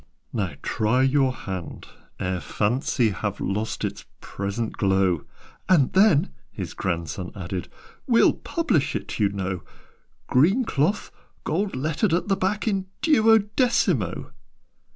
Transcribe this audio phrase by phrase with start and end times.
[0.33, 1.85] "Now try your hand,
[2.19, 5.25] ere Fancy Have lost its present glow"
[5.69, 7.67] "And then," his grandson added,
[8.07, 9.61] "We'll publish it, you know:
[10.25, 11.11] Green cloth
[11.43, 14.31] gold lettered at the back In duodecimo!"